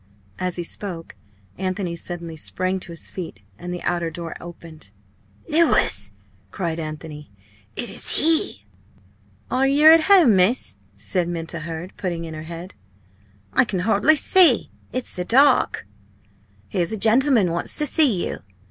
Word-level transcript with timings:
As 0.39 0.55
he 0.55 0.63
spoke, 0.63 1.13
Anthony 1.59 1.95
suddenly 1.95 2.35
sprang 2.35 2.79
to 2.79 2.91
his 2.91 3.11
feet, 3.11 3.41
and 3.59 3.71
the 3.71 3.83
outer 3.83 4.09
door 4.09 4.35
opened. 4.41 4.89
"Louis!" 5.47 6.09
cried 6.49 6.79
Anthony, 6.79 7.29
"it 7.75 7.87
is 7.91 8.17
he!" 8.17 8.65
"Are 9.51 9.67
yer 9.67 9.91
at 9.91 10.05
home, 10.05 10.35
miss?" 10.35 10.75
said 10.97 11.27
Minta 11.27 11.59
Hurd, 11.59 11.93
putting 11.97 12.25
in 12.25 12.33
her 12.33 12.41
head; 12.49 12.73
"I 13.53 13.63
can 13.63 13.81
hardly 13.81 14.15
see, 14.15 14.71
it's 14.91 15.11
so 15.11 15.23
dark. 15.23 15.85
Here's 16.67 16.91
a 16.91 16.97
gentleman 16.97 17.51
wants 17.51 17.77
to 17.77 17.85
see 17.85 18.25
you." 18.27 18.39